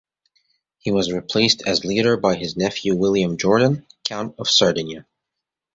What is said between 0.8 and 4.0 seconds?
was replaced as leader by his nephew William-Jordan,